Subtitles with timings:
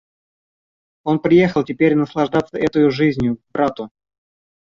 [1.03, 3.91] Он приехал теперь наслаждаться этою жизнию к брату.